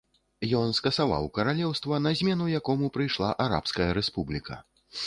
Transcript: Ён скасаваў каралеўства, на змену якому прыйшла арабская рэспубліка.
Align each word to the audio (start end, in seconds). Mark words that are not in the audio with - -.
Ён 0.59 0.71
скасаваў 0.77 1.27
каралеўства, 1.35 2.01
на 2.07 2.15
змену 2.23 2.51
якому 2.59 2.93
прыйшла 2.97 3.31
арабская 3.47 3.89
рэспубліка. 4.01 4.61